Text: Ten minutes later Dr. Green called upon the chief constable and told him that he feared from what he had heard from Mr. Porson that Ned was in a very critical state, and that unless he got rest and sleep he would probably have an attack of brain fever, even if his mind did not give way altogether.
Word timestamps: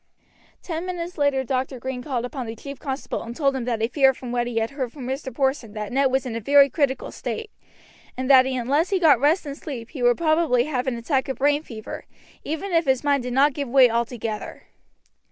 Ten 0.63 0.87
minutes 0.87 1.15
later 1.19 1.43
Dr. 1.43 1.79
Green 1.79 2.01
called 2.03 2.25
upon 2.25 2.47
the 2.47 2.55
chief 2.55 2.79
constable 2.79 3.21
and 3.21 3.35
told 3.35 3.55
him 3.55 3.65
that 3.65 3.81
he 3.81 3.87
feared 3.87 4.17
from 4.17 4.31
what 4.31 4.47
he 4.47 4.57
had 4.57 4.71
heard 4.71 4.91
from 4.91 5.05
Mr. 5.07 5.31
Porson 5.31 5.73
that 5.73 5.91
Ned 5.91 6.11
was 6.11 6.25
in 6.25 6.35
a 6.35 6.39
very 6.39 6.71
critical 6.71 7.11
state, 7.11 7.51
and 8.17 8.27
that 8.27 8.47
unless 8.47 8.89
he 8.89 8.99
got 8.99 9.19
rest 9.19 9.45
and 9.45 9.55
sleep 9.55 9.91
he 9.91 10.01
would 10.01 10.17
probably 10.17 10.63
have 10.63 10.87
an 10.87 10.97
attack 10.97 11.29
of 11.29 11.37
brain 11.37 11.61
fever, 11.61 12.07
even 12.43 12.71
if 12.71 12.85
his 12.85 13.03
mind 13.03 13.21
did 13.21 13.33
not 13.33 13.53
give 13.53 13.69
way 13.69 13.91
altogether. 13.91 14.63